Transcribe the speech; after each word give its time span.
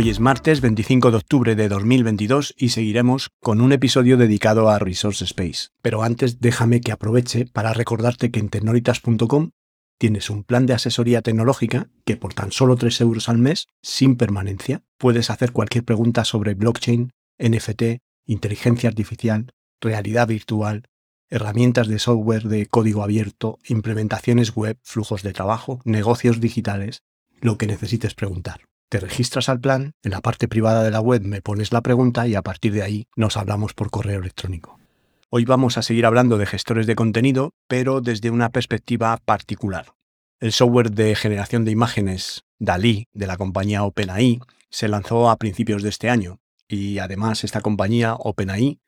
Hoy 0.00 0.08
es 0.08 0.18
martes 0.18 0.62
25 0.62 1.10
de 1.10 1.18
octubre 1.18 1.54
de 1.54 1.68
2022 1.68 2.54
y 2.56 2.70
seguiremos 2.70 3.28
con 3.38 3.60
un 3.60 3.70
episodio 3.70 4.16
dedicado 4.16 4.70
a 4.70 4.78
Resource 4.78 5.22
Space. 5.26 5.68
Pero 5.82 6.02
antes 6.02 6.40
déjame 6.40 6.80
que 6.80 6.90
aproveche 6.90 7.44
para 7.44 7.74
recordarte 7.74 8.30
que 8.30 8.40
en 8.40 8.48
tecnolitas.com 8.48 9.50
tienes 9.98 10.30
un 10.30 10.42
plan 10.42 10.64
de 10.64 10.72
asesoría 10.72 11.20
tecnológica 11.20 11.90
que 12.06 12.16
por 12.16 12.32
tan 12.32 12.50
solo 12.50 12.76
3 12.76 12.98
euros 13.02 13.28
al 13.28 13.36
mes, 13.36 13.66
sin 13.82 14.16
permanencia, 14.16 14.82
puedes 14.96 15.28
hacer 15.28 15.52
cualquier 15.52 15.84
pregunta 15.84 16.24
sobre 16.24 16.54
blockchain, 16.54 17.12
NFT, 17.38 18.00
inteligencia 18.24 18.88
artificial, 18.88 19.50
realidad 19.82 20.28
virtual, 20.28 20.84
herramientas 21.28 21.88
de 21.88 21.98
software 21.98 22.44
de 22.44 22.64
código 22.64 23.02
abierto, 23.02 23.58
implementaciones 23.68 24.56
web, 24.56 24.78
flujos 24.82 25.22
de 25.22 25.34
trabajo, 25.34 25.82
negocios 25.84 26.40
digitales, 26.40 27.02
lo 27.42 27.58
que 27.58 27.66
necesites 27.66 28.14
preguntar. 28.14 28.69
Te 28.90 28.98
registras 28.98 29.48
al 29.48 29.60
plan, 29.60 29.92
en 30.02 30.10
la 30.10 30.20
parte 30.20 30.48
privada 30.48 30.82
de 30.82 30.90
la 30.90 31.00
web 31.00 31.22
me 31.22 31.42
pones 31.42 31.70
la 31.70 31.80
pregunta 31.80 32.26
y 32.26 32.34
a 32.34 32.42
partir 32.42 32.72
de 32.72 32.82
ahí 32.82 33.06
nos 33.14 33.36
hablamos 33.36 33.72
por 33.72 33.88
correo 33.88 34.18
electrónico. 34.18 34.80
Hoy 35.28 35.44
vamos 35.44 35.78
a 35.78 35.82
seguir 35.82 36.06
hablando 36.06 36.38
de 36.38 36.46
gestores 36.46 36.88
de 36.88 36.96
contenido, 36.96 37.54
pero 37.68 38.00
desde 38.00 38.30
una 38.30 38.50
perspectiva 38.50 39.16
particular. 39.24 39.94
El 40.40 40.50
software 40.50 40.90
de 40.90 41.14
generación 41.14 41.64
de 41.64 41.70
imágenes 41.70 42.42
DALI 42.58 43.06
de 43.12 43.28
la 43.28 43.36
compañía 43.36 43.84
OpenAI 43.84 44.40
se 44.70 44.88
lanzó 44.88 45.30
a 45.30 45.36
principios 45.36 45.84
de 45.84 45.90
este 45.90 46.10
año 46.10 46.40
y 46.66 46.98
además 46.98 47.44
esta 47.44 47.60
compañía 47.60 48.16
OpenAI 48.16 48.80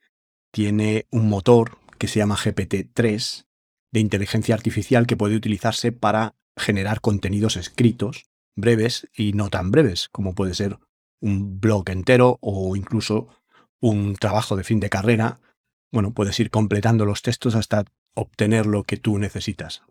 tiene 0.51 1.07
un 1.13 1.29
motor 1.29 1.79
que 1.99 2.09
se 2.09 2.19
llama 2.19 2.37
GPT-3 2.37 3.45
de 3.93 4.01
inteligencia 4.01 4.57
artificial 4.57 5.07
que 5.07 5.17
puede 5.17 5.37
utilizarse 5.37 5.93
para 5.93 6.35
generar 6.57 7.01
contenidos 7.01 7.57
escritos 7.57 8.25
breves 8.57 9.09
y 9.17 9.33
no 9.33 9.49
tan 9.51 9.71
breves, 9.71 10.09
como 10.11 10.35
puede 10.35 10.55
ser 10.55 10.79
un 11.21 11.61
blog 11.61 11.89
entero 11.91 12.39
o 12.41 12.77
incluso 12.77 13.29
un 13.81 14.15
trabajo 14.15 14.57
de 14.57 14.65
fin 14.65 14.81
de 14.81 14.91
carrera. 14.91 15.41
Bueno, 15.91 16.13
puedes 16.13 16.39
ir 16.41 16.51
completando 16.51 17.05
los 17.05 17.23
textos 17.23 17.55
hasta 17.55 17.85
obtener 18.15 18.67
lo 18.67 18.85
que 18.85 18.97
tú 18.97 19.19
necesitas. 19.19 19.83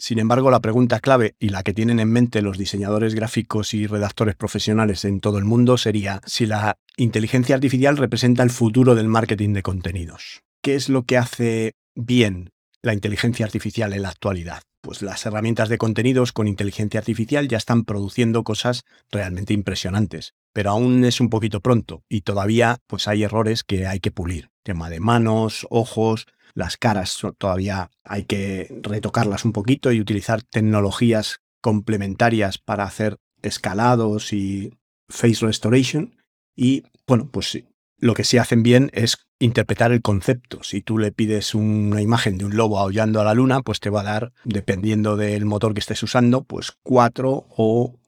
Sin 0.00 0.20
embargo, 0.20 0.52
la 0.52 0.60
pregunta 0.60 1.00
clave 1.00 1.34
y 1.40 1.48
la 1.48 1.64
que 1.64 1.74
tienen 1.74 1.98
en 1.98 2.10
mente 2.10 2.40
los 2.40 2.56
diseñadores 2.56 3.16
gráficos 3.16 3.74
y 3.74 3.88
redactores 3.88 4.36
profesionales 4.36 5.04
en 5.04 5.18
todo 5.18 5.38
el 5.38 5.44
mundo 5.44 5.76
sería 5.76 6.20
si 6.24 6.46
la 6.46 6.78
inteligencia 6.96 7.56
artificial 7.56 7.96
representa 7.96 8.44
el 8.44 8.50
futuro 8.50 8.94
del 8.94 9.08
marketing 9.08 9.54
de 9.54 9.64
contenidos. 9.64 10.42
¿Qué 10.62 10.76
es 10.76 10.88
lo 10.88 11.02
que 11.02 11.18
hace 11.18 11.74
bien 11.96 12.50
la 12.80 12.94
inteligencia 12.94 13.44
artificial 13.44 13.92
en 13.92 14.02
la 14.02 14.10
actualidad? 14.10 14.62
Pues 14.88 15.02
las 15.02 15.26
herramientas 15.26 15.68
de 15.68 15.76
contenidos 15.76 16.32
con 16.32 16.48
inteligencia 16.48 16.98
artificial 16.98 17.46
ya 17.46 17.58
están 17.58 17.84
produciendo 17.84 18.42
cosas 18.42 18.86
realmente 19.10 19.52
impresionantes. 19.52 20.32
Pero 20.54 20.70
aún 20.70 21.04
es 21.04 21.20
un 21.20 21.28
poquito 21.28 21.60
pronto 21.60 22.04
y 22.08 22.22
todavía 22.22 22.78
pues 22.86 23.06
hay 23.06 23.22
errores 23.22 23.64
que 23.64 23.86
hay 23.86 24.00
que 24.00 24.10
pulir. 24.10 24.48
Tema 24.62 24.88
de 24.88 24.98
manos, 24.98 25.66
ojos, 25.68 26.26
las 26.54 26.78
caras 26.78 27.20
todavía 27.36 27.90
hay 28.02 28.24
que 28.24 28.80
retocarlas 28.82 29.44
un 29.44 29.52
poquito 29.52 29.92
y 29.92 30.00
utilizar 30.00 30.42
tecnologías 30.42 31.42
complementarias 31.60 32.56
para 32.56 32.84
hacer 32.84 33.18
escalados 33.42 34.32
y 34.32 34.72
face 35.10 35.44
restoration. 35.44 36.16
Y 36.56 36.84
bueno, 37.06 37.28
pues 37.30 37.62
lo 37.98 38.14
que 38.14 38.24
sí 38.24 38.38
hacen 38.38 38.62
bien 38.62 38.90
es 38.94 39.18
interpretar 39.38 39.92
el 39.92 40.02
concepto. 40.02 40.62
Si 40.62 40.80
tú 40.80 40.98
le 40.98 41.12
pides 41.12 41.54
una 41.54 42.00
imagen 42.00 42.38
de 42.38 42.44
un 42.44 42.56
lobo 42.56 42.78
aullando 42.78 43.20
a 43.20 43.24
la 43.24 43.34
luna, 43.34 43.62
pues 43.62 43.80
te 43.80 43.90
va 43.90 44.00
a 44.00 44.04
dar, 44.04 44.32
dependiendo 44.44 45.16
del 45.16 45.44
motor 45.44 45.74
que 45.74 45.80
estés 45.80 46.02
usando, 46.02 46.44
pues 46.44 46.72
cuatro 46.82 47.46
o 47.56 47.98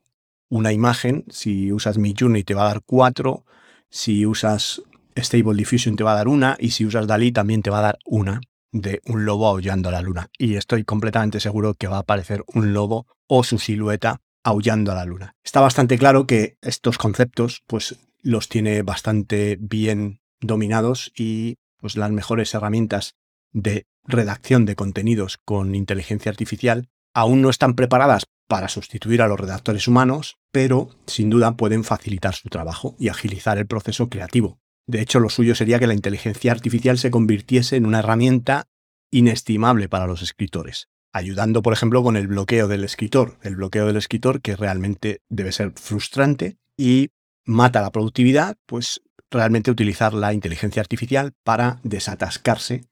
una 0.49 0.73
imagen. 0.73 1.25
Si 1.29 1.71
usas 1.71 1.97
Midjourney 1.97 2.43
te 2.43 2.53
va 2.53 2.63
a 2.63 2.67
dar 2.67 2.81
cuatro. 2.85 3.45
Si 3.89 4.25
usas 4.25 4.81
Stable 5.15 5.55
Diffusion 5.55 5.95
te 5.95 6.03
va 6.03 6.13
a 6.13 6.15
dar 6.15 6.27
una. 6.27 6.57
Y 6.59 6.71
si 6.71 6.85
usas 6.85 7.07
Dalí 7.07 7.31
también 7.31 7.61
te 7.61 7.69
va 7.69 7.79
a 7.79 7.83
dar 7.83 7.99
una 8.05 8.41
de 8.71 9.01
un 9.05 9.25
lobo 9.25 9.47
aullando 9.47 9.89
a 9.89 9.91
la 9.91 10.01
luna. 10.01 10.29
Y 10.37 10.55
estoy 10.55 10.83
completamente 10.83 11.39
seguro 11.39 11.73
que 11.73 11.87
va 11.87 11.97
a 11.97 12.01
aparecer 12.01 12.43
un 12.53 12.73
lobo 12.73 13.07
o 13.27 13.43
su 13.43 13.59
silueta 13.59 14.21
aullando 14.43 14.91
a 14.91 14.95
la 14.95 15.05
luna. 15.05 15.35
Está 15.43 15.61
bastante 15.61 15.97
claro 15.97 16.25
que 16.25 16.57
estos 16.61 16.97
conceptos 16.97 17.63
pues 17.67 17.97
los 18.21 18.49
tiene 18.49 18.81
bastante 18.81 19.57
bien 19.59 20.21
dominados 20.39 21.11
y 21.15 21.57
pues 21.77 21.97
las 21.97 22.11
mejores 22.11 22.53
herramientas 22.53 23.15
de 23.51 23.85
redacción 24.03 24.65
de 24.65 24.75
contenidos 24.75 25.37
con 25.43 25.75
inteligencia 25.75 26.29
artificial 26.29 26.89
aún 27.13 27.41
no 27.41 27.49
están 27.49 27.75
preparadas 27.75 28.25
para 28.47 28.69
sustituir 28.69 29.21
a 29.21 29.27
los 29.27 29.39
redactores 29.39 29.87
humanos, 29.87 30.37
pero 30.51 30.89
sin 31.07 31.29
duda 31.29 31.55
pueden 31.55 31.83
facilitar 31.83 32.35
su 32.35 32.49
trabajo 32.49 32.95
y 32.99 33.09
agilizar 33.09 33.57
el 33.57 33.67
proceso 33.67 34.09
creativo. 34.09 34.59
De 34.87 35.01
hecho, 35.01 35.19
lo 35.19 35.29
suyo 35.29 35.55
sería 35.55 35.79
que 35.79 35.87
la 35.87 35.93
inteligencia 35.93 36.51
artificial 36.51 36.97
se 36.97 37.11
convirtiese 37.11 37.75
en 37.75 37.85
una 37.85 37.99
herramienta 37.99 38.67
inestimable 39.09 39.87
para 39.87 40.07
los 40.07 40.21
escritores, 40.21 40.89
ayudando, 41.13 41.61
por 41.61 41.73
ejemplo, 41.73 42.03
con 42.03 42.17
el 42.17 42.27
bloqueo 42.27 42.67
del 42.67 42.83
escritor, 42.83 43.37
el 43.41 43.55
bloqueo 43.55 43.85
del 43.85 43.97
escritor 43.97 44.41
que 44.41 44.55
realmente 44.55 45.21
debe 45.29 45.51
ser 45.51 45.71
frustrante 45.75 46.57
y 46.77 47.11
mata 47.45 47.81
la 47.81 47.91
productividad, 47.91 48.57
pues 48.65 49.01
realmente 49.29 49.71
utilizar 49.71 50.13
la 50.13 50.33
inteligencia 50.33 50.81
artificial 50.81 51.33
para 51.43 51.79
desatascarse, 51.83 52.85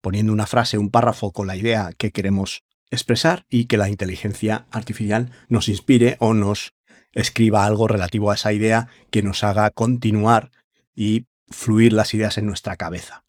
poniendo 0.00 0.32
una 0.32 0.46
frase, 0.46 0.78
un 0.78 0.90
párrafo 0.90 1.32
con 1.32 1.46
la 1.46 1.56
idea 1.56 1.92
que 1.96 2.10
queremos 2.10 2.64
expresar 2.90 3.44
y 3.48 3.66
que 3.66 3.76
la 3.76 3.88
inteligencia 3.88 4.66
artificial 4.70 5.30
nos 5.48 5.68
inspire 5.68 6.16
o 6.20 6.34
nos 6.34 6.74
escriba 7.12 7.64
algo 7.64 7.88
relativo 7.88 8.30
a 8.30 8.34
esa 8.34 8.52
idea 8.52 8.88
que 9.10 9.22
nos 9.22 9.44
haga 9.44 9.70
continuar 9.70 10.50
y 10.94 11.26
fluir 11.48 11.92
las 11.92 12.12
ideas 12.14 12.38
en 12.38 12.46
nuestra 12.46 12.76
cabeza. 12.76 13.24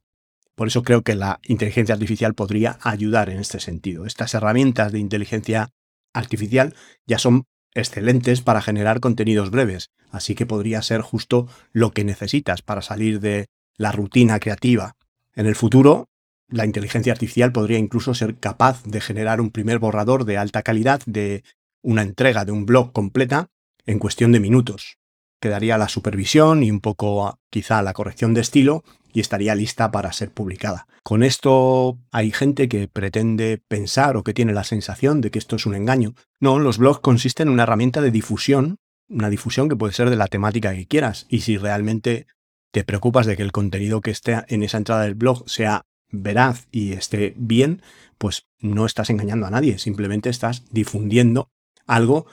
Por 0.55 0.67
eso 0.67 0.83
creo 0.83 1.03
que 1.03 1.15
la 1.15 1.39
inteligencia 1.43 1.93
artificial 1.93 2.33
podría 2.33 2.79
ayudar 2.81 3.29
en 3.29 3.39
este 3.39 3.59
sentido. 3.59 4.05
Estas 4.05 4.33
herramientas 4.33 4.91
de 4.91 4.99
inteligencia 4.99 5.69
artificial 6.13 6.75
ya 7.05 7.17
son 7.17 7.45
excelentes 7.73 8.41
para 8.41 8.61
generar 8.61 8.99
contenidos 8.99 9.51
breves, 9.51 9.89
así 10.11 10.35
que 10.35 10.45
podría 10.45 10.81
ser 10.81 11.01
justo 11.01 11.47
lo 11.71 11.91
que 11.91 12.03
necesitas 12.03 12.61
para 12.61 12.81
salir 12.81 13.19
de 13.19 13.47
la 13.77 13.91
rutina 13.91 14.39
creativa. 14.39 14.95
En 15.35 15.45
el 15.45 15.55
futuro, 15.55 16.09
la 16.49 16.65
inteligencia 16.65 17.13
artificial 17.13 17.51
podría 17.51 17.77
incluso 17.77 18.13
ser 18.13 18.35
capaz 18.35 18.83
de 18.83 19.01
generar 19.01 19.39
un 19.39 19.51
primer 19.51 19.79
borrador 19.79 20.25
de 20.25 20.37
alta 20.37 20.63
calidad 20.63 21.01
de 21.05 21.43
una 21.81 22.01
entrega 22.01 22.43
de 22.45 22.51
un 22.51 22.65
blog 22.65 22.91
completa 22.91 23.47
en 23.85 23.99
cuestión 23.99 24.31
de 24.31 24.39
minutos. 24.39 24.97
Quedaría 25.39 25.77
la 25.77 25.87
supervisión 25.87 26.63
y 26.63 26.71
un 26.71 26.81
poco 26.81 27.39
quizá 27.49 27.81
la 27.81 27.93
corrección 27.93 28.33
de 28.33 28.41
estilo 28.41 28.83
y 29.13 29.19
estaría 29.19 29.55
lista 29.55 29.91
para 29.91 30.13
ser 30.13 30.31
publicada. 30.31 30.87
Con 31.03 31.23
esto 31.23 31.97
hay 32.11 32.31
gente 32.31 32.69
que 32.69 32.87
pretende 32.87 33.61
pensar 33.67 34.17
o 34.17 34.23
que 34.23 34.33
tiene 34.33 34.53
la 34.53 34.63
sensación 34.63 35.21
de 35.21 35.31
que 35.31 35.39
esto 35.39 35.55
es 35.55 35.65
un 35.65 35.75
engaño. 35.75 36.13
No, 36.39 36.59
los 36.59 36.77
blogs 36.77 36.99
consisten 36.99 37.47
en 37.47 37.53
una 37.53 37.63
herramienta 37.63 38.01
de 38.01 38.11
difusión, 38.11 38.77
una 39.09 39.29
difusión 39.29 39.69
que 39.69 39.75
puede 39.75 39.93
ser 39.93 40.09
de 40.09 40.15
la 40.15 40.27
temática 40.27 40.73
que 40.73 40.87
quieras. 40.87 41.25
Y 41.29 41.41
si 41.41 41.57
realmente 41.57 42.27
te 42.71 42.83
preocupas 42.83 43.25
de 43.25 43.35
que 43.35 43.43
el 43.43 43.51
contenido 43.51 44.01
que 44.01 44.11
esté 44.11 44.43
en 44.47 44.63
esa 44.63 44.77
entrada 44.77 45.03
del 45.03 45.15
blog 45.15 45.49
sea 45.49 45.85
veraz 46.11 46.67
y 46.71 46.93
esté 46.93 47.33
bien, 47.37 47.81
pues 48.17 48.47
no 48.59 48.85
estás 48.85 49.09
engañando 49.09 49.47
a 49.47 49.51
nadie, 49.51 49.79
simplemente 49.79 50.29
estás 50.29 50.65
difundiendo 50.71 51.49
algo 51.87 52.25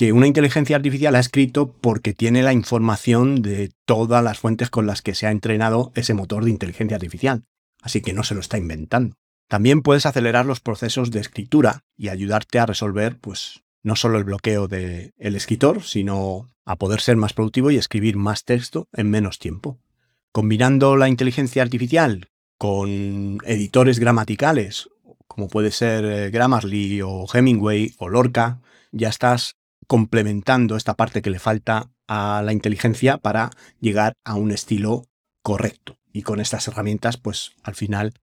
que 0.00 0.14
una 0.14 0.26
inteligencia 0.26 0.76
artificial 0.76 1.14
ha 1.14 1.20
escrito 1.20 1.74
porque 1.78 2.14
tiene 2.14 2.42
la 2.42 2.54
información 2.54 3.42
de 3.42 3.70
todas 3.84 4.24
las 4.24 4.38
fuentes 4.38 4.70
con 4.70 4.86
las 4.86 5.02
que 5.02 5.14
se 5.14 5.26
ha 5.26 5.30
entrenado 5.30 5.92
ese 5.94 6.14
motor 6.14 6.42
de 6.42 6.50
inteligencia 6.50 6.96
artificial. 6.96 7.44
Así 7.82 8.00
que 8.00 8.14
no 8.14 8.24
se 8.24 8.34
lo 8.34 8.40
está 8.40 8.56
inventando. 8.56 9.16
También 9.46 9.82
puedes 9.82 10.06
acelerar 10.06 10.46
los 10.46 10.60
procesos 10.60 11.10
de 11.10 11.20
escritura 11.20 11.84
y 11.98 12.08
ayudarte 12.08 12.58
a 12.58 12.64
resolver, 12.64 13.18
pues, 13.18 13.60
no 13.82 13.94
solo 13.94 14.16
el 14.16 14.24
bloqueo 14.24 14.68
del 14.68 15.12
escritor, 15.20 15.82
sino 15.82 16.50
a 16.64 16.76
poder 16.76 17.02
ser 17.02 17.16
más 17.18 17.34
productivo 17.34 17.70
y 17.70 17.76
escribir 17.76 18.16
más 18.16 18.46
texto 18.46 18.88
en 18.94 19.10
menos 19.10 19.38
tiempo. 19.38 19.80
Combinando 20.32 20.96
la 20.96 21.10
inteligencia 21.10 21.62
artificial 21.62 22.30
con 22.56 23.36
editores 23.44 23.98
gramaticales, 23.98 24.88
como 25.28 25.48
puede 25.48 25.70
ser 25.70 26.06
eh, 26.06 26.30
Grammarly 26.30 27.02
o 27.02 27.26
Hemingway 27.30 27.94
o 27.98 28.08
Lorca, 28.08 28.62
ya 28.92 29.10
estás 29.10 29.59
complementando 29.90 30.76
esta 30.76 30.94
parte 30.94 31.20
que 31.20 31.30
le 31.30 31.40
falta 31.40 31.90
a 32.06 32.42
la 32.44 32.52
inteligencia 32.52 33.18
para 33.18 33.50
llegar 33.80 34.12
a 34.24 34.36
un 34.36 34.52
estilo 34.52 35.08
correcto. 35.42 35.98
Y 36.12 36.22
con 36.22 36.38
estas 36.38 36.68
herramientas, 36.68 37.16
pues 37.16 37.56
al 37.64 37.74
final 37.74 38.14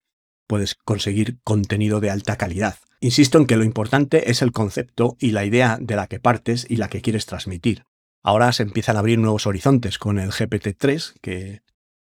puedes 0.48 0.76
conseguir 0.76 1.40
contenido 1.44 2.00
de 2.00 2.10
alta 2.10 2.38
calidad. 2.38 2.78
Insisto 3.02 3.38
en 3.38 3.48
que 3.48 3.58
lo 3.58 3.66
importante 3.66 4.32
es 4.32 4.42
el 4.42 4.54
concepto 4.54 5.18
y 5.20 5.32
la 5.32 5.44
idea 5.44 5.78
de 5.82 5.98
la 5.98 6.08
que 6.08 6.22
partes 6.22 6.66
y 6.70 6.78
la 6.78 6.88
que 6.88 7.02
quieres 7.02 7.26
transmitir. 7.26 7.84
Ahora 8.24 8.54
se 8.54 8.64
empiezan 8.64 8.96
a 8.96 9.00
abrir 9.00 9.20
nuevos 9.20 9.46
horizontes 9.46 9.98
con 9.98 10.20
el 10.20 10.32
GPT-3, 10.32 11.16
que 11.22 11.64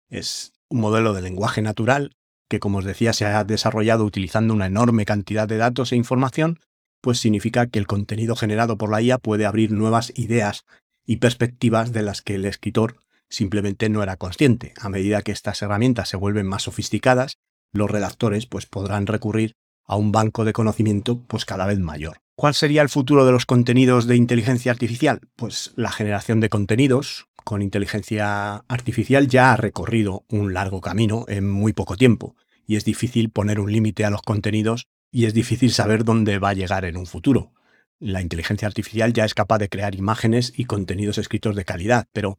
es 0.09 0.55
un 0.71 0.81
modelo 0.81 1.13
de 1.13 1.21
lenguaje 1.21 1.61
natural 1.61 2.17
que, 2.49 2.61
como 2.61 2.79
os 2.79 2.87
decía, 2.87 3.13
se 3.13 3.27
ha 3.27 3.45
desarrollado 3.45 4.07
utilizando 4.07 4.55
una 4.55 4.65
enorme 4.65 5.05
cantidad 5.05 5.47
de 5.47 5.59
datos 5.59 5.93
e 5.93 5.97
información, 5.97 6.61
pues 7.01 7.19
significa 7.19 7.67
que 7.67 7.79
el 7.79 7.87
contenido 7.87 8.37
generado 8.37 8.77
por 8.77 8.91
la 8.91 9.01
IA 9.03 9.19
puede 9.19 9.47
abrir 9.47 9.73
nuevas 9.73 10.13
ideas 10.17 10.65
y 11.07 11.17
perspectivas 11.17 11.93
de 11.93 12.03
las 12.03 12.23
que 12.23 12.37
el 12.37 12.45
escritor 12.45 12.97
simplemente 13.29 13.89
no 13.89 14.03
era 14.03 14.17
consciente. 14.17 14.75
A 14.81 14.89
medida 14.89 15.23
que 15.23 15.33
estas 15.33 15.63
herramientas 15.63 16.09
se 16.09 16.17
vuelven 16.17 16.47
más 16.47 16.65
sofisticadas, 16.65 17.39
los 17.73 17.91
redactores 17.91 18.47
pues, 18.47 18.67
podrán 18.67 19.07
recurrir 19.07 19.55
a 19.87 19.97
un 19.97 20.13
banco 20.13 20.45
de 20.45 20.53
conocimiento 20.53 21.21
pues, 21.27 21.45
cada 21.45 21.67
vez 21.67 21.79
mayor. 21.79 22.19
¿Cuál 22.37 22.55
sería 22.55 22.83
el 22.83 22.89
futuro 22.89 23.27
de 23.27 23.33
los 23.33 23.47
contenidos 23.47 24.07
de 24.07 24.17
inteligencia 24.17 24.73
artificial? 24.73 25.21
Pues 25.37 25.73
la 25.77 25.91
generación 25.91 26.41
de 26.41 26.49
contenidos 26.49 27.27
con 27.45 27.63
inteligencia 27.63 28.65
artificial 28.69 29.29
ya 29.29 29.53
ha 29.53 29.57
recorrido 29.57 30.25
un 30.29 30.55
largo 30.55 30.81
camino 30.81 31.25
en 31.29 31.51
muy 31.51 31.73
poco 31.73 31.97
tiempo 31.97 32.37
y 32.67 32.77
es 32.77 32.85
difícil 32.85 33.31
poner 33.31 33.61
un 33.61 33.73
límite 33.73 34.05
a 34.05 34.11
los 34.11 34.23
contenidos 34.23 34.87
y 35.11 35.25
es 35.27 35.35
difícil 35.35 35.73
saber 35.73 36.05
dónde 36.05 36.39
va 36.39 36.51
a 36.51 36.55
llegar 36.55 36.85
en 36.85 36.97
un 36.97 37.07
futuro. 37.07 37.53
La 37.99 38.23
inteligencia 38.23 38.67
artificial 38.67 39.13
ya 39.13 39.25
es 39.25 39.35
capaz 39.35 39.59
de 39.59 39.69
crear 39.69 39.95
imágenes 39.95 40.53
y 40.57 40.65
contenidos 40.65 41.19
escritos 41.19 41.55
de 41.55 41.65
calidad, 41.65 42.09
pero 42.13 42.39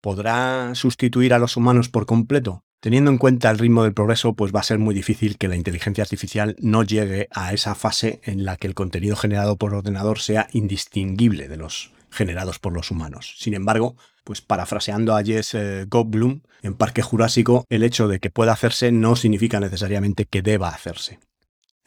¿podrá 0.00 0.74
sustituir 0.74 1.32
a 1.32 1.38
los 1.38 1.56
humanos 1.56 1.88
por 1.88 2.06
completo? 2.06 2.64
Teniendo 2.80 3.10
en 3.10 3.18
cuenta 3.18 3.50
el 3.50 3.58
ritmo 3.58 3.82
del 3.82 3.94
progreso, 3.94 4.34
pues 4.34 4.54
va 4.54 4.60
a 4.60 4.64
ser 4.64 4.78
muy 4.78 4.94
difícil 4.94 5.36
que 5.36 5.48
la 5.48 5.56
inteligencia 5.56 6.02
artificial 6.02 6.54
no 6.60 6.84
llegue 6.84 7.28
a 7.32 7.52
esa 7.52 7.74
fase 7.74 8.20
en 8.22 8.44
la 8.44 8.56
que 8.56 8.68
el 8.68 8.74
contenido 8.74 9.16
generado 9.16 9.56
por 9.56 9.74
ordenador 9.74 10.20
sea 10.20 10.48
indistinguible 10.52 11.48
de 11.48 11.56
los 11.56 11.92
generados 12.10 12.58
por 12.58 12.72
los 12.72 12.90
humanos. 12.90 13.34
Sin 13.38 13.54
embargo, 13.54 13.96
pues 14.22 14.40
parafraseando 14.42 15.16
a 15.16 15.24
Jess 15.24 15.54
eh, 15.54 15.86
Goldblum, 15.88 16.42
en 16.62 16.74
Parque 16.74 17.02
Jurásico, 17.02 17.64
el 17.68 17.82
hecho 17.82 18.08
de 18.08 18.20
que 18.20 18.30
pueda 18.30 18.52
hacerse 18.52 18.92
no 18.92 19.16
significa 19.16 19.58
necesariamente 19.58 20.26
que 20.26 20.42
deba 20.42 20.68
hacerse. 20.68 21.18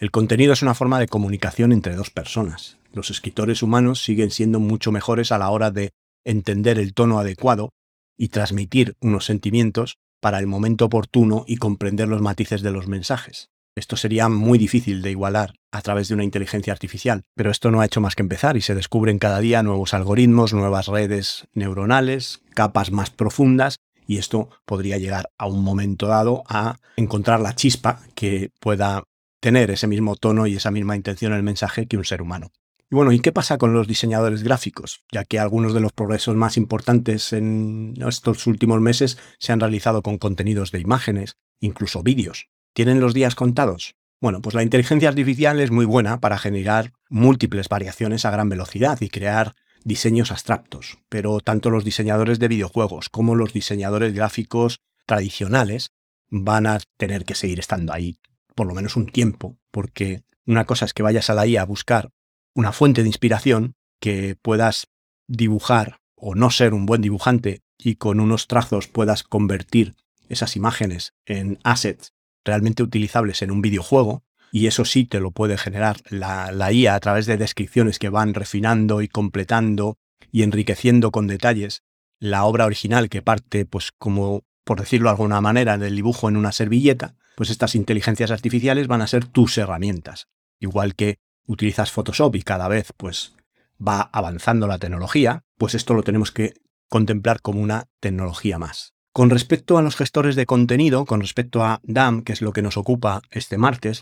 El 0.02 0.10
contenido 0.10 0.52
es 0.52 0.64
una 0.64 0.74
forma 0.74 0.98
de 0.98 1.08
comunicación 1.08 1.72
entre 1.72 1.96
dos 1.96 2.10
personas. 2.10 2.80
Los 2.92 3.12
escritores 3.12 3.62
humanos 3.62 4.04
siguen 4.04 4.32
siendo 4.32 4.60
mucho 4.60 4.92
mejores 4.92 5.32
a 5.32 5.38
la 5.38 5.52
hora 5.52 5.70
de 5.70 5.92
entender 6.26 6.80
el 6.80 6.96
tono 6.96 7.20
adecuado 7.20 7.70
y 8.18 8.30
transmitir 8.30 8.96
unos 9.00 9.26
sentimientos 9.26 9.98
para 10.20 10.40
el 10.40 10.48
momento 10.48 10.86
oportuno 10.86 11.44
y 11.46 11.58
comprender 11.58 12.08
los 12.08 12.20
matices 12.20 12.64
de 12.64 12.72
los 12.72 12.88
mensajes. 12.88 13.50
Esto 13.78 13.96
sería 13.96 14.28
muy 14.28 14.58
difícil 14.58 15.04
de 15.04 15.12
igualar 15.12 15.54
a 15.72 15.84
través 15.84 16.08
de 16.08 16.16
una 16.16 16.24
inteligencia 16.24 16.74
artificial, 16.74 17.22
pero 17.36 17.52
esto 17.52 17.70
no 17.70 17.80
ha 17.80 17.86
hecho 17.86 18.02
más 18.02 18.16
que 18.16 18.24
empezar 18.24 18.58
y 18.58 18.62
se 18.62 18.74
descubren 18.74 19.20
cada 19.20 19.40
día 19.40 19.62
nuevos 19.62 19.94
algoritmos, 19.94 20.52
nuevas 20.52 20.88
redes 20.88 21.46
neuronales, 21.54 22.42
capas 22.56 22.90
más 22.92 23.12
profundas 23.12 23.76
y 24.08 24.18
esto 24.18 24.50
podría 24.66 24.98
llegar 24.98 25.30
a 25.38 25.46
un 25.46 25.64
momento 25.64 26.08
dado 26.08 26.42
a 26.48 26.78
encontrar 26.98 27.40
la 27.40 27.54
chispa 27.54 28.02
que 28.16 28.50
pueda 28.60 29.04
tener 29.42 29.72
ese 29.72 29.88
mismo 29.88 30.16
tono 30.16 30.48
y 30.48 30.56
esa 30.56 30.72
misma 30.72 30.96
intención 30.96 31.34
en 31.34 31.40
el 31.40 31.44
mensaje 31.44 31.88
que 31.88 31.98
un 31.98 32.06
ser 32.06 32.22
humano. 32.22 32.52
Y 32.90 32.96
bueno, 32.96 33.12
¿y 33.12 33.20
qué 33.20 33.32
pasa 33.32 33.58
con 33.58 33.74
los 33.74 33.88
diseñadores 33.88 34.44
gráficos? 34.44 35.04
Ya 35.12 35.26
que 35.26 35.40
algunos 35.40 35.74
de 35.74 35.80
los 35.80 35.92
progresos 35.94 36.36
más 36.36 36.58
importantes 36.58 37.34
en 37.34 37.96
estos 38.08 38.48
últimos 38.48 38.80
meses 38.82 39.18
se 39.40 39.52
han 39.52 39.60
realizado 39.60 40.02
con 40.02 40.18
contenidos 40.18 40.72
de 40.72 40.80
imágenes, 40.80 41.38
incluso 41.60 42.04
vídeos. 42.04 42.50
¿Tienen 42.74 43.00
los 43.00 43.14
días 43.14 43.36
contados? 43.36 43.96
Bueno, 44.22 44.42
pues 44.42 44.56
la 44.56 44.64
inteligencia 44.64 45.10
artificial 45.10 45.60
es 45.60 45.72
muy 45.72 45.86
buena 45.86 46.20
para 46.20 46.38
generar 46.38 46.94
múltiples 47.10 47.68
variaciones 47.68 48.26
a 48.26 48.32
gran 48.32 48.50
velocidad 48.50 49.00
y 49.02 49.10
crear 49.10 49.56
diseños 49.84 50.32
abstractos, 50.32 51.00
pero 51.10 51.40
tanto 51.40 51.72
los 51.72 51.84
diseñadores 51.84 52.38
de 52.38 52.48
videojuegos 52.48 53.10
como 53.10 53.36
los 53.36 53.52
diseñadores 53.52 54.14
gráficos 54.14 54.82
tradicionales 55.08 55.92
van 56.30 56.68
a 56.68 56.80
tener 56.98 57.26
que 57.26 57.36
seguir 57.36 57.60
estando 57.60 57.94
ahí 57.94 58.20
por 58.62 58.68
lo 58.68 58.76
menos 58.76 58.96
un 58.96 59.08
tiempo, 59.08 59.58
porque 59.72 60.22
una 60.46 60.66
cosa 60.66 60.86
es 60.86 60.94
que 60.94 61.02
vayas 61.02 61.32
a 61.32 61.34
la 61.34 61.48
IA 61.48 61.64
a 61.64 61.66
buscar 61.66 62.12
una 62.54 62.72
fuente 62.72 63.02
de 63.02 63.10
inspiración 63.10 63.74
que 64.00 64.38
puedas 64.40 64.86
dibujar 65.28 65.98
o 66.16 66.36
no 66.36 66.52
ser 66.52 66.76
un 66.76 66.86
buen 66.86 67.02
dibujante 67.02 67.64
y 67.80 67.96
con 67.96 68.20
unos 68.20 68.46
trazos 68.46 68.88
puedas 68.88 69.24
convertir 69.24 69.96
esas 70.30 70.56
imágenes 70.56 71.16
en 71.26 71.58
assets 71.64 72.14
realmente 72.46 72.84
utilizables 72.84 73.42
en 73.42 73.50
un 73.50 73.64
videojuego, 73.64 74.22
y 74.52 74.68
eso 74.68 74.86
sí 74.86 75.06
te 75.06 75.20
lo 75.20 75.32
puede 75.32 75.58
generar 75.58 75.98
la, 76.12 76.52
la, 76.52 76.72
IA 76.72 76.94
a 76.94 77.00
través 77.00 77.26
de 77.26 77.38
descripciones 77.38 77.98
que 77.98 78.10
van 78.10 78.36
refinando 78.36 79.02
y 79.02 79.08
completando 79.08 79.98
y 80.32 80.44
enriqueciendo 80.44 81.10
con 81.10 81.26
detalles 81.26 81.82
la 82.20 82.44
obra 82.44 82.68
original 82.68 83.10
que 83.10 83.24
parte, 83.24 83.66
pues 83.66 83.92
como 83.98 84.44
por 84.64 84.80
decirlo 84.80 85.10
de 85.10 85.14
alguna 85.14 85.42
manera, 85.42 85.80
del 85.80 85.96
dibujo 85.96 86.30
en 86.30 86.38
una 86.38 86.52
servilleta, 86.52 87.16
pues 87.42 87.50
estas 87.50 87.74
inteligencias 87.74 88.30
artificiales 88.30 88.86
van 88.88 89.02
a 89.02 89.08
ser 89.08 89.26
tus 89.26 89.58
herramientas. 89.58 90.28
Igual 90.60 90.94
que 90.94 91.18
utilizas 91.48 91.92
Photoshop 91.92 92.36
y 92.36 92.44
cada 92.44 92.68
vez 92.68 92.94
pues 92.96 93.34
va 93.82 94.12
avanzando 94.14 94.68
la 94.68 94.78
tecnología, 94.78 95.44
pues 95.58 95.74
esto 95.74 95.96
lo 95.96 96.04
tenemos 96.04 96.32
que 96.32 96.54
contemplar 96.88 97.42
como 97.42 97.60
una 97.60 97.88
tecnología 98.00 98.60
más. 98.60 98.94
Con 99.12 99.32
respecto 99.32 99.80
a 99.80 99.82
los 99.82 99.96
gestores 99.96 100.36
de 100.36 100.46
contenido, 100.46 101.06
con 101.06 101.20
respecto 101.20 101.64
a 101.64 101.80
DAM, 101.82 102.22
que 102.22 102.34
es 102.34 102.44
lo 102.44 102.54
que 102.54 102.62
nos 102.62 102.78
ocupa 102.78 103.24
este 103.32 103.58
martes, 103.58 104.02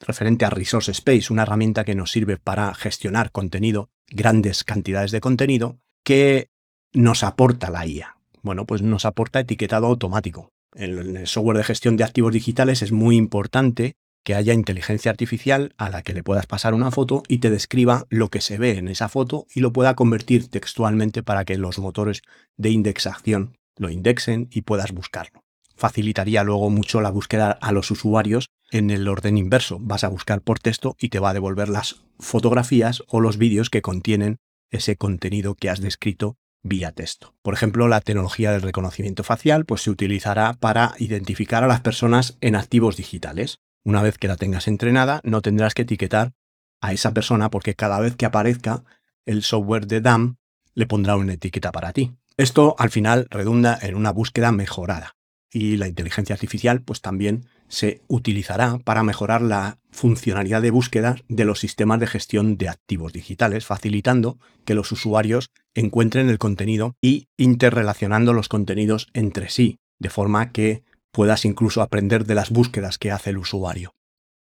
referente 0.00 0.44
a 0.44 0.50
Resource 0.50 0.90
Space, 0.90 1.32
una 1.32 1.42
herramienta 1.42 1.84
que 1.84 1.94
nos 1.94 2.10
sirve 2.10 2.38
para 2.38 2.74
gestionar 2.74 3.30
contenido, 3.30 3.90
grandes 4.08 4.64
cantidades 4.64 5.12
de 5.12 5.20
contenido, 5.20 5.78
que 6.02 6.50
nos 6.92 7.22
aporta 7.22 7.70
la 7.70 7.86
IA. 7.86 8.16
Bueno, 8.42 8.66
pues 8.66 8.82
nos 8.82 9.04
aporta 9.04 9.38
etiquetado 9.38 9.86
automático. 9.86 10.50
En 10.74 11.16
el 11.16 11.26
software 11.26 11.58
de 11.58 11.64
gestión 11.64 11.96
de 11.96 12.04
activos 12.04 12.32
digitales 12.32 12.82
es 12.82 12.92
muy 12.92 13.16
importante 13.16 13.96
que 14.24 14.34
haya 14.34 14.52
inteligencia 14.52 15.10
artificial 15.10 15.74
a 15.78 15.90
la 15.90 16.02
que 16.02 16.12
le 16.12 16.22
puedas 16.22 16.46
pasar 16.46 16.74
una 16.74 16.90
foto 16.90 17.22
y 17.26 17.38
te 17.38 17.50
describa 17.50 18.06
lo 18.10 18.28
que 18.28 18.40
se 18.40 18.58
ve 18.58 18.78
en 18.78 18.88
esa 18.88 19.08
foto 19.08 19.46
y 19.54 19.60
lo 19.60 19.72
pueda 19.72 19.94
convertir 19.94 20.48
textualmente 20.48 21.22
para 21.22 21.44
que 21.44 21.56
los 21.56 21.78
motores 21.78 22.22
de 22.56 22.70
indexación 22.70 23.56
lo 23.76 23.88
indexen 23.88 24.48
y 24.50 24.62
puedas 24.62 24.92
buscarlo. 24.92 25.42
Facilitaría 25.74 26.44
luego 26.44 26.68
mucho 26.68 27.00
la 27.00 27.10
búsqueda 27.10 27.50
a 27.50 27.72
los 27.72 27.90
usuarios 27.90 28.50
en 28.70 28.90
el 28.90 29.08
orden 29.08 29.38
inverso. 29.38 29.78
Vas 29.80 30.04
a 30.04 30.08
buscar 30.08 30.42
por 30.42 30.58
texto 30.58 30.94
y 31.00 31.08
te 31.08 31.18
va 31.18 31.30
a 31.30 31.34
devolver 31.34 31.70
las 31.70 32.02
fotografías 32.18 33.02
o 33.08 33.20
los 33.20 33.38
vídeos 33.38 33.70
que 33.70 33.80
contienen 33.80 34.36
ese 34.70 34.96
contenido 34.96 35.54
que 35.54 35.70
has 35.70 35.80
descrito 35.80 36.36
vía 36.62 36.92
texto. 36.92 37.34
Por 37.42 37.54
ejemplo, 37.54 37.88
la 37.88 38.00
tecnología 38.00 38.52
del 38.52 38.62
reconocimiento 38.62 39.24
facial 39.24 39.64
pues, 39.64 39.82
se 39.82 39.90
utilizará 39.90 40.54
para 40.54 40.94
identificar 40.98 41.64
a 41.64 41.68
las 41.68 41.80
personas 41.80 42.36
en 42.40 42.56
activos 42.56 42.96
digitales. 42.96 43.60
Una 43.84 44.02
vez 44.02 44.18
que 44.18 44.28
la 44.28 44.36
tengas 44.36 44.68
entrenada, 44.68 45.20
no 45.24 45.40
tendrás 45.40 45.74
que 45.74 45.82
etiquetar 45.82 46.32
a 46.80 46.92
esa 46.92 47.12
persona 47.12 47.50
porque 47.50 47.74
cada 47.74 48.00
vez 48.00 48.16
que 48.16 48.26
aparezca 48.26 48.84
el 49.26 49.42
software 49.42 49.86
de 49.86 50.00
DAM 50.00 50.36
le 50.74 50.86
pondrá 50.86 51.16
una 51.16 51.34
etiqueta 51.34 51.72
para 51.72 51.92
ti. 51.92 52.12
Esto 52.36 52.74
al 52.78 52.90
final 52.90 53.26
redunda 53.30 53.78
en 53.80 53.94
una 53.94 54.12
búsqueda 54.12 54.52
mejorada 54.52 55.16
y 55.52 55.76
la 55.76 55.88
inteligencia 55.88 56.34
artificial 56.34 56.82
pues 56.82 57.00
también 57.00 57.46
se 57.70 58.02
utilizará 58.08 58.78
para 58.84 59.02
mejorar 59.02 59.40
la 59.40 59.78
funcionalidad 59.90 60.60
de 60.60 60.70
búsqueda 60.70 61.16
de 61.28 61.44
los 61.44 61.60
sistemas 61.60 62.00
de 62.00 62.06
gestión 62.06 62.58
de 62.58 62.68
activos 62.68 63.12
digitales, 63.12 63.64
facilitando 63.64 64.38
que 64.66 64.74
los 64.74 64.92
usuarios 64.92 65.50
encuentren 65.74 66.28
el 66.28 66.38
contenido 66.38 66.94
y 67.00 67.28
interrelacionando 67.38 68.34
los 68.34 68.48
contenidos 68.48 69.08
entre 69.14 69.48
sí, 69.48 69.78
de 69.98 70.10
forma 70.10 70.52
que 70.52 70.82
puedas 71.12 71.44
incluso 71.44 71.80
aprender 71.80 72.26
de 72.26 72.34
las 72.34 72.50
búsquedas 72.50 72.98
que 72.98 73.10
hace 73.10 73.30
el 73.30 73.38
usuario. 73.38 73.94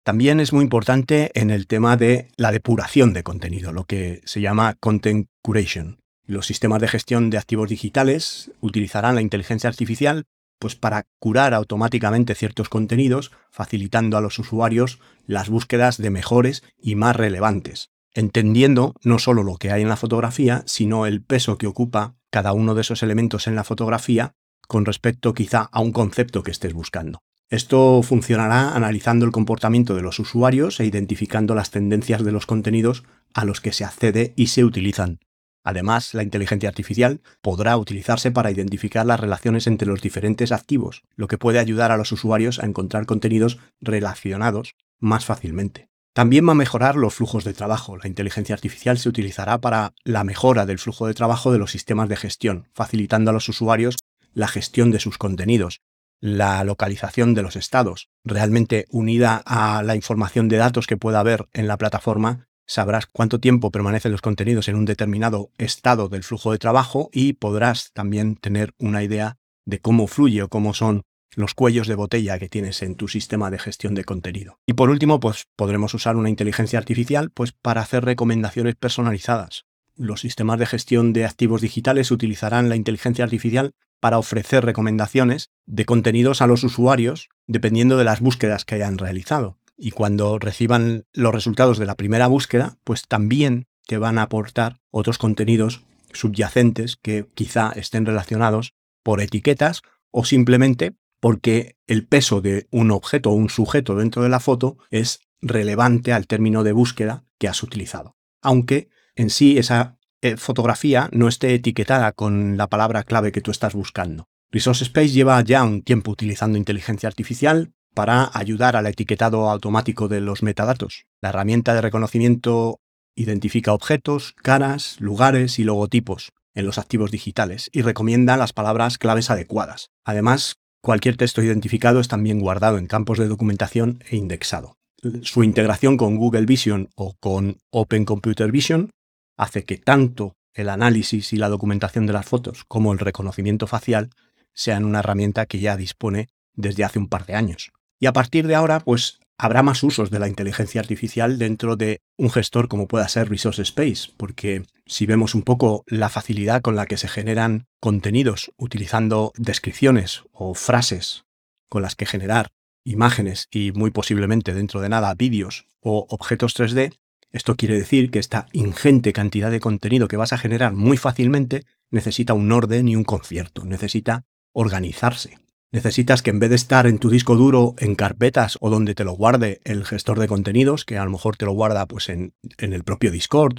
También 0.05 0.41
es 0.41 0.53
muy 0.53 0.65
importante 0.65 1.31
en 1.35 1.51
el 1.51 1.67
tema 1.67 1.99
de 1.99 2.29
la 2.37 2.51
depuración 2.51 3.13
de 3.13 3.23
contenido, 3.23 3.73
lo 3.73 3.85
que 3.85 4.23
se 4.25 4.41
llama 4.41 4.75
content 4.81 5.29
curation. 5.43 5.99
Los 6.25 6.47
sistemas 6.47 6.81
de 6.81 6.89
gestión 6.89 7.31
de 7.31 7.39
activos 7.39 7.69
digitales 7.69 8.51
utilizarán 8.61 9.15
la 9.15 9.23
inteligencia 9.23 9.69
artificial 9.69 10.25
pues 10.59 10.77
para 10.77 11.07
curar 11.19 11.55
automáticamente 11.55 12.35
ciertos 12.35 12.69
contenidos, 12.69 13.33
facilitando 13.51 14.17
a 14.17 14.21
los 14.21 14.39
usuarios 14.39 14.99
las 15.27 15.49
búsquedas 15.49 15.99
de 15.99 16.11
mejores 16.11 16.63
y 16.81 16.95
más 16.95 17.17
relevantes, 17.17 17.91
entendiendo 18.13 18.95
no 19.03 19.19
solo 19.19 19.43
lo 19.43 19.57
que 19.57 19.71
hay 19.71 19.83
en 19.83 19.89
la 19.89 19.97
fotografía, 19.97 20.63
sino 20.67 21.07
el 21.07 21.23
peso 21.23 21.59
que 21.59 21.67
ocupa 21.67 22.17
cada 22.31 22.53
uno 22.53 22.75
de 22.75 22.83
esos 22.83 23.03
elementos 23.03 23.47
en 23.47 23.55
la 23.55 23.65
fotografía 23.65 24.35
con 24.67 24.85
respecto 24.85 25.35
quizá 25.35 25.69
a 25.73 25.81
un 25.81 25.93
concepto 25.93 26.43
que 26.43 26.51
estés 26.51 26.75
buscando. 26.75 27.21
Esto 27.51 28.03
funcionará 28.03 28.75
analizando 28.75 29.25
el 29.25 29.33
comportamiento 29.33 29.95
de 29.95 30.03
los 30.03 30.19
usuarios 30.19 30.81
e 30.81 30.85
identificando 30.85 31.55
las 31.55 31.71
tendencias 31.71 32.23
de 32.23 32.33
los 32.33 32.45
contenidos 32.45 33.05
a 33.33 33.47
los 33.47 33.63
que 33.63 33.73
se 33.73 33.85
accede 33.85 34.35
y 34.37 34.49
se 34.49 34.65
utilizan. 34.65 35.21
Además, 35.69 36.15
la 36.15 36.23
inteligencia 36.23 36.71
artificial 36.71 37.21
podrá 37.43 37.77
utilizarse 37.77 38.31
para 38.31 38.51
identificar 38.51 39.05
las 39.05 39.21
relaciones 39.21 39.67
entre 39.67 39.87
los 39.87 40.01
diferentes 40.01 40.51
activos, 40.51 41.03
lo 41.15 41.29
que 41.29 41.37
puede 41.37 41.59
ayudar 41.59 41.93
a 41.93 41.99
los 41.99 42.11
usuarios 42.11 42.59
a 42.59 42.65
encontrar 42.65 43.05
contenidos 43.05 43.59
relacionados 43.79 44.77
más 44.99 45.27
fácilmente. 45.27 45.91
También 46.15 46.49
va 46.49 46.53
a 46.53 46.55
mejorar 46.55 46.97
los 46.97 47.17
flujos 47.17 47.45
de 47.45 47.53
trabajo. 47.53 47.99
La 47.99 48.09
inteligencia 48.09 48.55
artificial 48.55 48.97
se 48.97 49.11
utilizará 49.11 49.59
para 49.59 49.93
la 50.05 50.25
mejora 50.25 50.65
del 50.65 50.79
flujo 50.79 51.07
de 51.07 51.13
trabajo 51.13 51.53
de 51.53 51.59
los 51.59 51.71
sistemas 51.71 52.09
de 52.09 52.17
gestión, 52.17 52.69
facilitando 52.73 53.31
a 53.31 53.35
los 53.35 53.47
usuarios 53.51 53.97
la 54.33 54.49
gestión 54.49 54.91
de 54.91 55.01
sus 55.01 55.19
contenidos, 55.19 55.83
la 56.19 56.65
localización 56.65 57.35
de 57.35 57.43
los 57.43 57.57
estados. 57.57 58.09
Realmente 58.25 58.87
unida 58.89 59.43
a 59.45 59.83
la 59.83 59.97
información 59.97 60.49
de 60.49 60.57
datos 60.57 60.87
que 60.87 60.97
pueda 60.97 61.21
haber 61.21 61.47
en 61.53 61.69
la 61.69 61.77
plataforma, 61.77 62.48
sabrás 62.69 63.07
cuánto 63.07 63.41
tiempo 63.41 63.73
permanecen 63.73 64.13
los 64.13 64.21
contenidos 64.21 64.69
en 64.69 64.77
un 64.77 64.85
determinado 64.85 65.51
estado 65.59 66.09
del 66.09 66.23
flujo 66.23 66.53
de 66.53 66.59
trabajo 66.59 67.09
y 67.13 67.33
podrás 67.33 67.93
también 67.93 68.37
tener 68.37 68.75
una 68.79 69.03
idea 69.03 69.39
de 69.65 69.81
cómo 69.81 70.07
fluye 70.07 70.43
o 70.43 70.49
cómo 70.49 70.75
son 70.75 71.03
los 71.35 71.55
cuellos 71.55 71.89
de 71.89 71.95
botella 71.95 72.39
que 72.39 72.49
tienes 72.49 72.83
en 72.83 72.95
tu 72.95 73.09
sistema 73.09 73.51
de 73.51 73.59
gestión 73.59 73.95
de 73.95 74.05
contenido. 74.05 74.59
Y 74.67 74.75
por 74.75 74.91
último, 74.91 75.19
pues 75.19 75.47
podremos 75.57 75.95
usar 75.95 76.17
una 76.17 76.31
inteligencia 76.31 76.79
artificial 76.79 77.31
pues 77.31 77.53
para 77.53 77.81
hacer 77.81 78.05
recomendaciones 78.05 78.77
personalizadas. 78.77 79.65
Los 79.97 80.21
sistemas 80.21 80.59
de 80.59 80.67
gestión 80.67 81.13
de 81.13 81.25
activos 81.25 81.61
digitales 81.61 82.11
utilizarán 82.11 82.69
la 82.69 82.77
inteligencia 82.77 83.25
artificial 83.25 83.73
para 84.01 84.19
ofrecer 84.19 84.65
recomendaciones 84.65 85.51
de 85.67 85.85
contenidos 85.85 86.41
a 86.43 86.47
los 86.47 86.65
usuarios 86.65 87.29
dependiendo 87.47 87.97
de 87.97 88.05
las 88.05 88.21
búsquedas 88.21 88.65
que 88.65 88.77
hayan 88.77 88.99
realizado 88.99 89.59
y 89.79 89.93
cuando 89.93 90.39
reciban 90.39 91.07
los 91.13 91.33
resultados 91.33 91.79
de 91.79 91.87
la 91.87 91.95
primera 91.95 92.27
búsqueda, 92.27 92.77
pues 92.85 93.07
también 93.07 93.67
te 93.87 93.97
van 93.97 94.19
a 94.19 94.23
aportar 94.23 94.81
otros 94.91 95.17
contenidos 95.17 95.83
subyacentes 96.13 96.97
que 96.97 97.27
quizá 97.35 97.73
estén 97.75 98.05
relacionados 98.05 98.75
por 99.03 99.21
etiquetas 99.21 99.83
o 100.11 100.25
simplemente 100.25 100.97
porque 101.21 101.77
el 101.87 102.07
peso 102.07 102.41
de 102.41 102.67
un 102.71 102.91
objeto 102.91 103.31
o 103.31 103.35
un 103.35 103.51
sujeto 103.51 103.97
dentro 103.97 104.23
de 104.23 104.29
la 104.29 104.41
foto 104.41 104.79
es 104.91 105.21
relevante 105.41 106.13
al 106.13 106.27
término 106.27 106.65
de 106.65 106.73
búsqueda 106.73 107.25
que 107.39 107.49
has 107.49 107.63
utilizado. 107.63 108.17
Aunque 108.43 108.89
en 109.15 109.31
sí 109.31 109.59
esa 109.59 109.99
eh, 110.21 110.37
fotografía 110.37 111.09
no 111.13 111.29
esté 111.29 111.55
etiquetada 111.55 112.13
con 112.13 112.57
la 112.57 112.69
palabra 112.69 113.05
clave 113.05 113.33
que 113.33 113.41
tú 113.41 113.51
estás 113.51 113.75
buscando. 113.75 114.29
Resource 114.51 114.85
Space 114.85 115.11
lleva 115.11 115.41
ya 115.43 115.63
un 115.63 115.83
tiempo 115.83 116.11
utilizando 116.11 116.59
inteligencia 116.59 117.07
artificial 117.07 117.73
para 117.99 118.31
ayudar 118.33 118.77
al 118.77 118.87
etiquetado 118.87 119.51
automático 119.51 120.07
de 120.07 120.21
los 120.21 120.45
metadatos. 120.45 121.07
La 121.21 121.31
herramienta 121.31 121.75
de 121.75 121.81
reconocimiento 121.81 122.79
identifica 123.17 123.73
objetos, 123.73 124.37
caras, 124.41 125.01
lugares 125.01 125.59
y 125.59 125.65
logotipos 125.65 126.31
en 126.55 126.65
los 126.65 126.79
activos 126.79 127.11
digitales 127.11 127.69
y 127.73 127.83
recomienda 127.83 128.37
las 128.37 128.53
palabras 128.53 128.99
claves 128.99 129.31
adecuadas. 129.31 129.91
Además, 130.05 130.59
cualquier 130.81 131.17
texto 131.17 131.43
identificado 131.43 131.99
es 131.99 132.07
también 132.07 132.39
guardado 132.39 132.79
en 132.79 132.87
campos 132.87 133.19
de 133.19 133.27
documentación 133.27 134.05
e 134.09 134.15
indexado. 134.15 134.77
Su 135.23 135.43
integración 135.43 135.97
con 135.97 136.19
Google 136.19 136.47
Vision 136.47 136.91
o 136.95 137.17
con 137.19 137.59
Open 137.73 138.05
Computer 138.05 138.53
Vision 138.53 138.91
hace 139.37 139.65
que 139.65 139.77
tanto 139.77 140.35
el 140.55 140.69
análisis 140.69 141.33
y 141.33 141.37
la 141.37 141.49
documentación 141.49 142.07
de 142.07 142.13
las 142.13 142.27
fotos 142.27 142.63
como 142.69 142.93
el 142.93 143.01
reconocimiento 143.01 143.67
facial 143.67 144.11
sean 144.55 144.85
una 144.85 145.01
herramienta 145.01 145.47
que 145.47 145.59
ya 145.59 145.77
dispone 145.77 146.29
desde 146.55 146.85
hace 146.85 147.01
un 147.01 147.09
par 147.09 147.27
de 147.27 147.35
años. 147.35 147.73
Y 148.01 148.07
a 148.07 148.13
partir 148.13 148.47
de 148.47 148.55
ahora, 148.55 148.81
pues 148.81 149.19
habrá 149.39 149.63
más 149.63 149.83
usos 149.83 150.11
de 150.11 150.19
la 150.19 150.29
inteligencia 150.29 150.81
artificial 150.81 151.39
dentro 151.39 151.77
de 151.77 152.01
un 152.17 152.31
gestor 152.31 152.69
como 152.69 152.89
pueda 152.89 153.09
ser 153.09 153.29
Resource 153.29 153.63
Space, 153.63 154.11
porque 154.17 154.65
si 154.87 155.07
vemos 155.07 155.35
un 155.35 155.43
poco 155.43 155.85
la 155.87 156.09
facilidad 156.09 156.61
con 156.61 156.77
la 156.77 156.87
que 156.87 156.97
se 156.97 157.09
generan 157.09 157.67
contenidos 157.81 158.53
utilizando 158.57 159.33
descripciones 159.37 160.25
o 160.33 160.55
frases 160.55 161.25
con 161.69 161.83
las 161.83 161.95
que 161.95 162.07
generar 162.07 162.49
imágenes 162.85 163.47
y 163.51 163.73
muy 163.73 163.91
posiblemente 163.91 164.55
dentro 164.55 164.81
de 164.81 164.89
nada 164.89 165.15
vídeos 165.15 165.67
o 165.81 166.07
objetos 166.09 166.59
3D, 166.59 166.95
esto 167.31 167.57
quiere 167.57 167.79
decir 167.79 168.11
que 168.11 168.19
esta 168.19 168.47
ingente 168.53 169.13
cantidad 169.13 169.51
de 169.51 169.61
contenido 169.61 170.09
que 170.09 170.17
vas 170.17 170.33
a 170.33 170.39
generar 170.39 170.73
muy 170.73 170.97
fácilmente 170.97 171.65
necesita 171.91 172.33
un 172.33 172.51
orden 172.51 172.89
y 172.89 172.97
un 172.97 173.05
concierto, 173.05 173.65
necesita 173.65 174.25
organizarse. 174.53 175.39
Necesitas 175.71 176.23
que 176.23 176.31
en 176.31 176.39
vez 176.39 176.49
de 176.49 176.57
estar 176.57 176.87
en 176.87 176.99
tu 176.99 177.11
disco 177.11 177.37
duro 177.37 177.75
en 177.79 177.95
carpetas 177.95 178.57
o 178.61 178.71
donde 178.71 178.95
te 178.95 179.05
lo 179.05 179.13
guarde 179.13 179.61
el 179.65 179.85
gestor 179.85 180.19
de 180.19 180.29
contenidos, 180.29 180.85
que 180.85 180.97
a 180.97 181.05
lo 181.05 181.11
mejor 181.11 181.37
te 181.37 181.45
lo 181.45 181.53
guarda 181.53 181.87
pues 181.87 182.09
en, 182.09 182.35
en 182.57 182.73
el 182.73 182.85
propio 182.85 183.11
Discord 183.11 183.59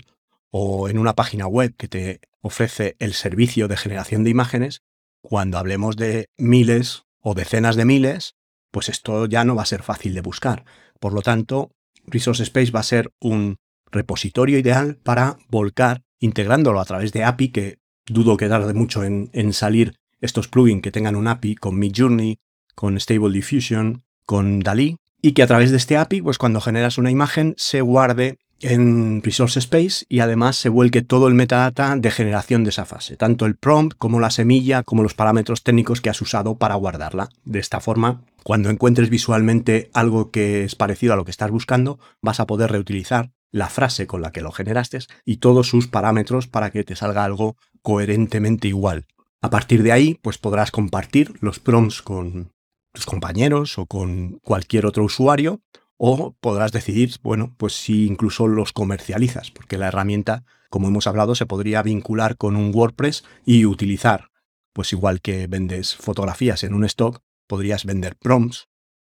o 0.49 0.89
en 0.89 0.97
una 0.97 1.13
página 1.13 1.45
web 1.45 1.75
que 1.77 1.87
te 1.87 2.21
ofrece 2.41 2.95
el 2.99 3.13
servicio 3.13 3.67
de 3.67 3.77
generación 3.77 4.23
de 4.23 4.31
imágenes, 4.31 4.81
cuando 5.21 5.57
hablemos 5.57 5.97
de 5.97 6.29
miles 6.37 7.03
o 7.21 7.35
decenas 7.35 7.75
de 7.75 7.85
miles, 7.85 8.35
pues 8.71 8.89
esto 8.89 9.25
ya 9.27 9.43
no 9.43 9.55
va 9.55 9.63
a 9.63 9.67
ser 9.67 9.83
fácil 9.83 10.13
de 10.15 10.21
buscar. 10.21 10.65
Por 10.99 11.13
lo 11.13 11.21
tanto, 11.21 11.71
Resource 12.05 12.43
Space 12.43 12.71
va 12.71 12.79
a 12.79 12.83
ser 12.83 13.11
un 13.19 13.57
repositorio 13.91 14.57
ideal 14.57 14.97
para 14.97 15.37
volcar 15.49 16.03
integrándolo 16.19 16.79
a 16.79 16.85
través 16.85 17.11
de 17.11 17.23
API, 17.23 17.49
que 17.49 17.79
dudo 18.05 18.37
que 18.37 18.49
tarde 18.49 18.73
mucho 18.73 19.03
en, 19.03 19.29
en 19.33 19.53
salir 19.53 19.95
estos 20.21 20.47
plugins 20.47 20.81
que 20.81 20.91
tengan 20.91 21.15
un 21.15 21.27
API 21.27 21.55
con 21.55 21.77
Midjourney, 21.77 22.37
con 22.75 22.99
Stable 22.99 23.33
Diffusion, 23.33 24.03
con 24.25 24.59
DALI, 24.59 24.97
y 25.21 25.33
que 25.33 25.43
a 25.43 25.47
través 25.47 25.71
de 25.71 25.77
este 25.77 25.97
API, 25.97 26.21
pues 26.21 26.37
cuando 26.37 26.61
generas 26.61 26.97
una 26.97 27.11
imagen, 27.11 27.53
se 27.57 27.81
guarde 27.81 28.37
en 28.61 29.21
Resource 29.23 29.59
Space 29.59 30.05
y 30.09 30.19
además 30.19 30.55
se 30.55 30.69
vuelque 30.69 31.01
todo 31.01 31.27
el 31.27 31.33
metadata 31.33 31.95
de 31.95 32.11
generación 32.11 32.63
de 32.63 32.71
esa 32.71 32.85
fase, 32.85 33.15
tanto 33.15 33.45
el 33.45 33.55
prompt 33.55 33.97
como 33.97 34.19
la 34.19 34.31
semilla, 34.31 34.83
como 34.83 35.03
los 35.03 35.13
parámetros 35.13 35.63
técnicos 35.63 36.01
que 36.01 36.09
has 36.09 36.21
usado 36.21 36.55
para 36.55 36.75
guardarla. 36.75 37.29
De 37.45 37.59
esta 37.59 37.79
forma, 37.79 38.21
cuando 38.43 38.69
encuentres 38.69 39.09
visualmente 39.09 39.89
algo 39.93 40.31
que 40.31 40.63
es 40.63 40.75
parecido 40.75 41.13
a 41.13 41.15
lo 41.15 41.25
que 41.25 41.31
estás 41.31 41.51
buscando, 41.51 41.99
vas 42.21 42.39
a 42.39 42.47
poder 42.47 42.71
reutilizar 42.71 43.31
la 43.51 43.69
frase 43.69 44.07
con 44.07 44.21
la 44.21 44.31
que 44.31 44.41
lo 44.41 44.51
generaste 44.51 44.99
y 45.25 45.37
todos 45.37 45.67
sus 45.67 45.87
parámetros 45.87 46.47
para 46.47 46.69
que 46.69 46.83
te 46.83 46.95
salga 46.95 47.23
algo 47.23 47.55
coherentemente 47.81 48.67
igual. 48.67 49.05
A 49.41 49.49
partir 49.49 49.83
de 49.83 49.91
ahí, 49.91 50.19
pues 50.21 50.37
podrás 50.37 50.71
compartir 50.71 51.33
los 51.39 51.59
prompts 51.59 52.01
con 52.01 52.51
tus 52.93 53.05
compañeros 53.05 53.77
o 53.77 53.85
con 53.85 54.39
cualquier 54.43 54.85
otro 54.85 55.05
usuario 55.05 55.61
o 55.97 56.35
podrás 56.39 56.71
decidir, 56.71 57.15
bueno, 57.23 57.55
pues 57.57 57.73
si 57.73 58.05
incluso 58.05 58.47
los 58.47 58.73
comercializas, 58.73 59.51
porque 59.51 59.77
la 59.77 59.87
herramienta, 59.87 60.43
como 60.69 60.87
hemos 60.87 61.07
hablado, 61.07 61.35
se 61.35 61.45
podría 61.45 61.83
vincular 61.83 62.37
con 62.37 62.55
un 62.55 62.73
WordPress 62.73 63.23
y 63.45 63.65
utilizar, 63.65 64.29
pues 64.73 64.93
igual 64.93 65.21
que 65.21 65.47
vendes 65.47 65.95
fotografías 65.95 66.63
en 66.63 66.73
un 66.73 66.85
stock, 66.85 67.21
podrías 67.47 67.85
vender 67.85 68.15
prompts 68.15 68.67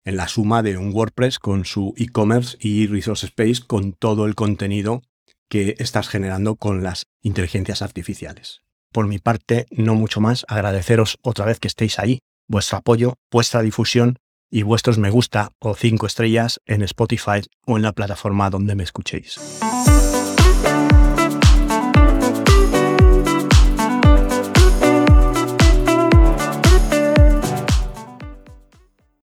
en 0.06 0.16
la 0.16 0.28
suma 0.28 0.64
de 0.64 0.78
un 0.78 0.94
WordPress 0.94 1.40
con 1.40 1.66
su 1.66 1.94
e-commerce 1.98 2.58
y 2.60 2.88
Resource 2.88 3.26
Space 3.26 3.62
con 3.66 3.94
todo 3.94 4.26
el 4.26 4.36
contenido 4.36 5.02
que 5.50 5.76
estás 5.80 6.08
generando 6.08 6.56
con 6.56 6.84
las 6.84 7.08
inteligencias 7.22 7.82
artificiales. 7.82 8.62
Por 8.92 9.06
mi 9.06 9.20
parte, 9.20 9.68
no 9.70 9.94
mucho 9.94 10.20
más, 10.20 10.46
agradeceros 10.48 11.18
otra 11.22 11.46
vez 11.46 11.60
que 11.60 11.68
estéis 11.68 12.00
ahí, 12.00 12.20
vuestro 12.48 12.80
apoyo, 12.80 13.16
vuestra 13.32 13.62
difusión 13.62 14.18
y 14.50 14.64
vuestros 14.64 14.98
me 14.98 15.12
gusta 15.12 15.52
o 15.60 15.76
cinco 15.76 16.08
estrellas 16.08 16.60
en 16.66 16.82
Spotify 16.82 17.42
o 17.68 17.78
en 17.78 17.84
la 17.84 17.94
plataforma 17.94 18.50
donde 18.50 18.74
me 18.74 18.84
escuchéis. 18.84 19.40